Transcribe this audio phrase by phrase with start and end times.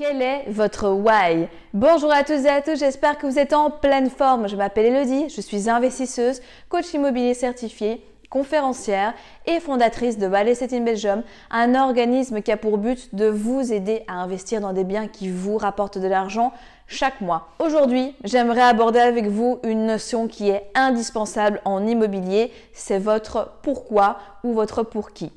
[0.00, 1.46] Quel est votre why?
[1.74, 4.48] Bonjour à tous et à tous, j'espère que vous êtes en pleine forme.
[4.48, 9.12] Je m'appelle Elodie, je suis investisseuse, coach immobilier certifié, conférencière
[9.44, 13.74] et fondatrice de Ballet Set in Belgium, un organisme qui a pour but de vous
[13.74, 16.54] aider à investir dans des biens qui vous rapportent de l'argent
[16.86, 17.48] chaque mois.
[17.58, 24.16] Aujourd'hui, j'aimerais aborder avec vous une notion qui est indispensable en immobilier, c'est votre pourquoi
[24.44, 25.30] ou votre pour qui.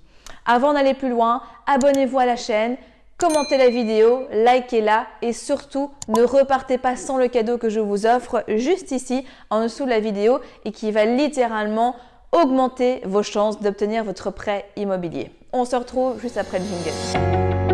[0.45, 2.77] Avant d'aller plus loin, abonnez-vous à la chaîne,
[3.23, 8.05] commentez la vidéo, likez-la et surtout ne repartez pas sans le cadeau que je vous
[8.05, 11.95] offre juste ici en dessous de la vidéo et qui va littéralement
[12.33, 15.31] augmenter vos chances d'obtenir votre prêt immobilier.
[15.53, 17.72] On se retrouve juste après le jingle.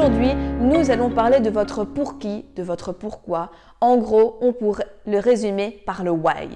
[0.00, 3.50] Aujourd'hui, nous allons parler de votre pour qui, de votre pourquoi.
[3.82, 6.48] En gros, on pourrait le résumer par le why.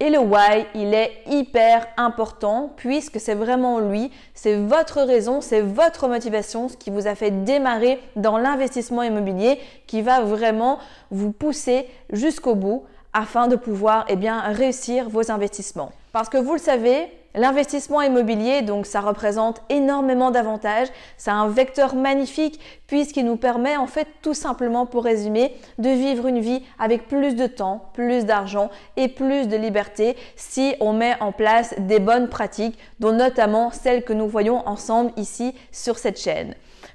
[0.00, 5.60] Et le why, il est hyper important puisque c'est vraiment lui, c'est votre raison, c'est
[5.60, 10.80] votre motivation, ce qui vous a fait démarrer dans l'investissement immobilier qui va vraiment
[11.12, 14.16] vous pousser jusqu'au bout afin de pouvoir eh
[14.52, 15.92] réussir vos investissements.
[16.12, 20.88] Parce que vous le savez, L'investissement immobilier, donc ça représente énormément d'avantages.
[21.18, 26.26] C'est un vecteur magnifique puisqu'il nous permet en fait tout simplement pour résumer de vivre
[26.26, 31.20] une vie avec plus de temps, plus d'argent et plus de liberté si on met
[31.20, 36.18] en place des bonnes pratiques dont notamment celles que nous voyons ensemble ici sur cette
[36.18, 36.54] chaîne.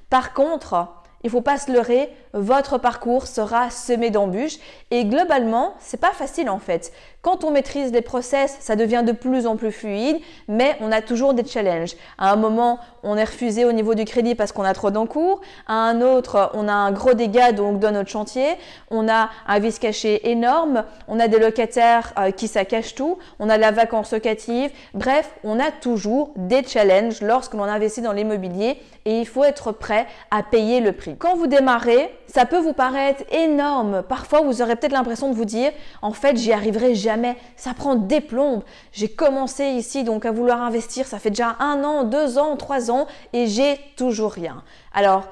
[0.09, 0.87] Par contre,
[1.23, 4.57] il faut pas se leurrer, votre parcours sera semé d'embûches
[4.91, 6.91] et globalement, c'est pas facile en fait.
[7.23, 10.17] Quand on maîtrise les process, ça devient de plus en plus fluide,
[10.49, 11.95] mais on a toujours des challenges.
[12.17, 15.39] À un moment, on est refusé au niveau du crédit parce qu'on a trop d'encours.
[15.65, 18.57] À un autre, on a un gros dégât donc dans notre chantier.
[18.91, 20.83] On a un vice caché énorme.
[21.07, 23.17] On a des locataires euh, qui saccagent tout.
[23.39, 24.71] On a la vacance locative.
[24.93, 29.71] Bref, on a toujours des challenges lorsque l'on investit dans l'immobilier et il faut être
[29.71, 31.15] prêt à payer le prix.
[31.17, 34.01] Quand vous démarrez, ça peut vous paraître énorme.
[34.01, 35.71] Parfois, vous aurez peut-être l'impression de vous dire,
[36.01, 38.63] en fait, j'y arriverai jamais ça prend des plombes.
[38.91, 42.89] J'ai commencé ici donc à vouloir investir, ça fait déjà un an, deux ans, trois
[42.89, 44.63] ans et j'ai toujours rien.
[44.95, 45.27] Alors,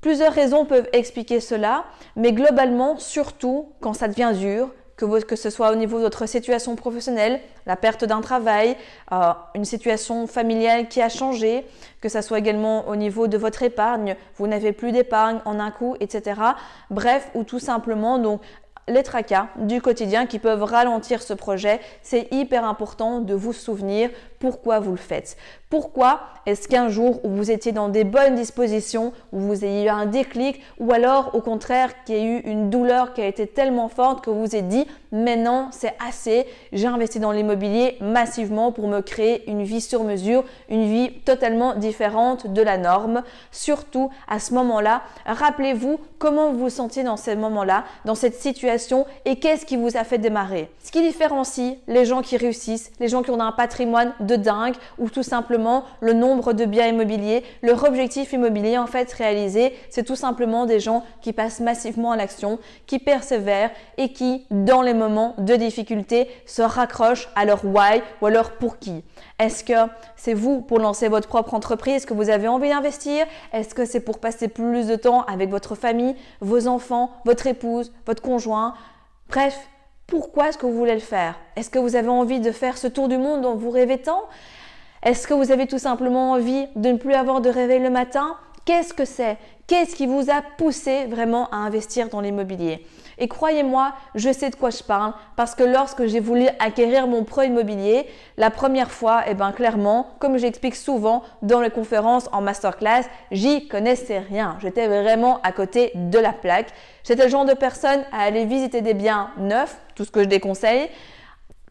[0.00, 4.68] plusieurs raisons peuvent expliquer cela, mais globalement, surtout quand ça devient dur,
[5.06, 8.76] que, ce soit au niveau de votre situation professionnelle, la perte d'un travail,
[9.12, 11.64] euh, une situation familiale qui a changé,
[12.00, 15.70] que ce soit également au niveau de votre épargne, vous n'avez plus d'épargne en un
[15.70, 16.40] coup, etc.
[16.90, 18.40] Bref, ou tout simplement donc
[18.88, 24.10] les tracas du quotidien qui peuvent ralentir ce projet, c'est hyper important de vous souvenir
[24.42, 25.36] pourquoi vous le faites.
[25.70, 29.88] Pourquoi est-ce qu'un jour où vous étiez dans des bonnes dispositions, où vous ayez eu
[29.88, 33.46] un déclic, ou alors au contraire qu'il y a eu une douleur qui a été
[33.46, 38.72] tellement forte que vous vous êtes dit maintenant c'est assez, j'ai investi dans l'immobilier massivement
[38.72, 43.22] pour me créer une vie sur mesure, une vie totalement différente de la norme.
[43.52, 49.06] Surtout à ce moment-là, rappelez-vous comment vous vous sentiez dans ce moment-là, dans cette situation
[49.24, 50.68] et qu'est-ce qui vous a fait démarrer.
[50.82, 54.74] Ce qui différencie les gens qui réussissent, les gens qui ont un patrimoine de dingue
[54.98, 57.44] ou tout simplement le nombre de biens immobiliers.
[57.62, 62.16] Leur objectif immobilier en fait réalisé, c'est tout simplement des gens qui passent massivement à
[62.16, 68.02] l'action, qui persévèrent et qui, dans les moments de difficulté, se raccrochent à leur why
[68.20, 69.04] ou à leur pour qui.
[69.38, 72.06] Est-ce que c'est vous pour lancer votre propre entreprise?
[72.06, 73.26] Que vous avez envie d'investir?
[73.52, 77.92] Est-ce que c'est pour passer plus de temps avec votre famille, vos enfants, votre épouse,
[78.06, 78.74] votre conjoint?
[79.28, 79.58] Bref,
[80.12, 81.36] pourquoi est-ce que vous voulez le faire?
[81.56, 84.24] Est-ce que vous avez envie de faire ce tour du monde dont vous rêvez tant?
[85.02, 88.36] Est-ce que vous avez tout simplement envie de ne plus avoir de réveil le matin?
[88.64, 89.38] Qu'est-ce que c'est?
[89.66, 92.86] Qu'est-ce qui vous a poussé vraiment à investir dans l'immobilier?
[93.18, 97.24] Et croyez-moi, je sais de quoi je parle parce que lorsque j'ai voulu acquérir mon
[97.24, 98.06] pro immobilier,
[98.36, 103.02] la première fois, eh ben clairement, comme j'explique souvent dans les conférences en masterclass,
[103.32, 104.56] j'y connaissais rien.
[104.60, 106.72] J'étais vraiment à côté de la plaque.
[107.02, 110.28] J'étais le genre de personne à aller visiter des biens neufs, tout ce que je
[110.28, 110.88] déconseille,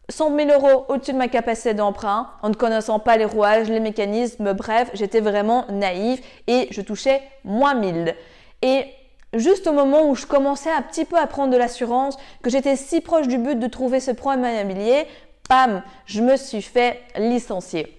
[0.08, 3.80] 100 000 euros au-dessus de ma capacité d'emprunt, en ne connaissant pas les rouages, les
[3.80, 8.14] mécanismes, bref, j'étais vraiment naïve et je touchais moins 1000.
[8.62, 8.84] Et
[9.32, 12.76] juste au moment où je commençais un petit peu à prendre de l'assurance, que j'étais
[12.76, 15.06] si proche du but de trouver ce premier immobilier,
[15.48, 17.98] pam, je me suis fait licencier.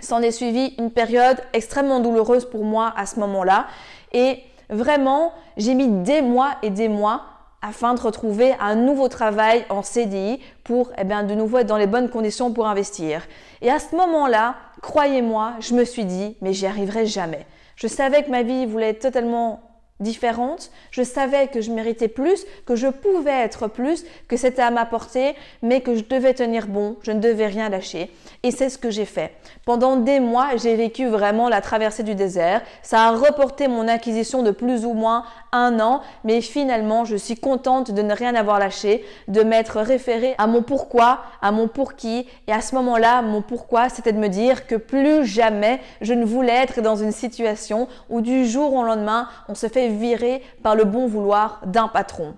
[0.00, 3.66] S'en est suivi une période extrêmement douloureuse pour moi à ce moment-là.
[4.12, 4.38] Et
[4.70, 7.22] vraiment, j'ai mis des mois et des mois
[7.62, 11.76] afin de retrouver un nouveau travail en CDI pour eh bien, de nouveau être dans
[11.76, 13.22] les bonnes conditions pour investir.
[13.62, 17.46] Et à ce moment-là, croyez-moi, je me suis dit, mais j'y arriverai jamais.
[17.76, 19.67] Je savais que ma vie voulait être totalement
[20.00, 20.70] différente.
[20.90, 24.86] Je savais que je méritais plus, que je pouvais être plus, que c'était à ma
[24.86, 28.10] portée, mais que je devais tenir bon, je ne devais rien lâcher.
[28.42, 29.32] Et c'est ce que j'ai fait.
[29.64, 32.62] Pendant des mois, j'ai vécu vraiment la traversée du désert.
[32.82, 37.36] Ça a reporté mon acquisition de plus ou moins un an, mais finalement, je suis
[37.36, 41.94] contente de ne rien avoir lâché, de m'être référée à mon pourquoi, à mon pour
[41.94, 42.26] qui.
[42.46, 46.24] Et à ce moment-là, mon pourquoi, c'était de me dire que plus jamais je ne
[46.24, 50.74] voulais être dans une situation où du jour au lendemain, on se fait virer par
[50.74, 52.34] le bon vouloir d'un patron.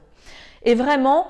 [0.62, 1.26] Et vraiment,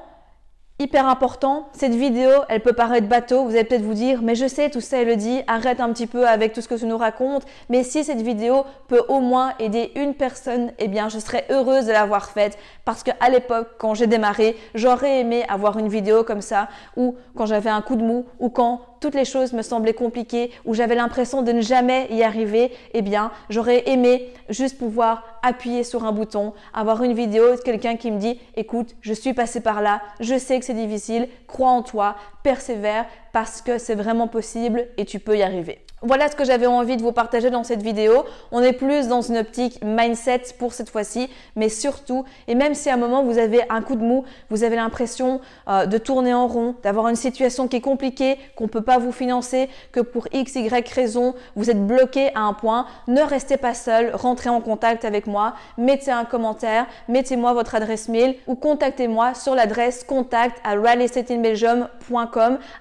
[0.81, 4.49] hyper important, cette vidéo, elle peut paraître bateau, vous allez peut-être vous dire, mais je
[4.49, 6.87] sais, tout ça, elle le dit, arrête un petit peu avec tout ce que tu
[6.87, 11.19] nous racontes, mais si cette vidéo peut au moins aider une personne, eh bien, je
[11.19, 12.57] serais heureuse de l'avoir faite,
[12.87, 17.45] parce qu'à l'époque, quand j'ai démarré, j'aurais aimé avoir une vidéo comme ça, ou quand
[17.45, 20.95] j'avais un coup de mou, ou quand toutes les choses me semblaient compliquées, ou j'avais
[20.95, 26.13] l'impression de ne jamais y arriver, eh bien, j'aurais aimé juste pouvoir appuyer sur un
[26.13, 30.03] bouton, avoir une vidéo de quelqu'un qui me dit, écoute, je suis passé par là,
[30.21, 35.05] je sais que c'est difficile, crois en toi, persévère, parce que c'est vraiment possible et
[35.05, 35.79] tu peux y arriver.
[36.03, 38.25] Voilà ce que j'avais envie de vous partager dans cette vidéo.
[38.53, 42.89] On est plus dans une optique mindset pour cette fois-ci, mais surtout, et même si
[42.89, 46.33] à un moment vous avez un coup de mou, vous avez l'impression euh, de tourner
[46.33, 50.01] en rond, d'avoir une situation qui est compliquée, qu'on ne peut pas vous financer, que
[50.01, 54.49] pour x, y raison, vous êtes bloqué à un point, ne restez pas seul, rentrez
[54.49, 60.03] en contact avec moi, mettez un commentaire, mettez-moi votre adresse mail ou contactez-moi sur l'adresse
[60.05, 60.77] contact à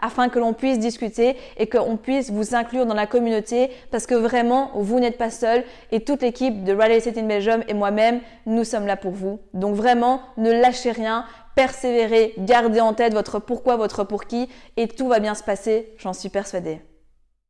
[0.01, 4.15] afin que l'on puisse discuter et qu'on puisse vous inclure dans la communauté parce que
[4.15, 8.21] vraiment, vous n'êtes pas seul et toute l'équipe de Rally Estate in Belgium et moi-même,
[8.45, 9.39] nous sommes là pour vous.
[9.53, 11.25] Donc vraiment, ne lâchez rien,
[11.55, 14.47] persévérez, gardez en tête votre pourquoi, votre pour qui
[14.77, 16.79] et tout va bien se passer, j'en suis persuadée.